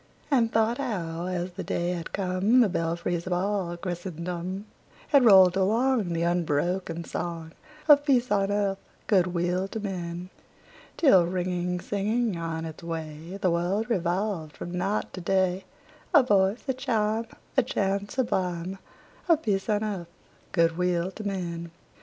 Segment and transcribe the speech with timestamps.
[0.31, 4.65] And thought how, as the day had come, The belfries of all Christendom
[5.09, 7.51] Had rolled along The unbroken song
[7.87, 10.31] Of peace on earth, good will to men!
[10.97, 15.65] Till, ringing, singing on its way, The world revolved from night to day,
[16.15, 18.79] A voice, a chime, A chant sublime
[19.29, 20.09] Of peace on earth,
[20.51, 21.69] good will to men!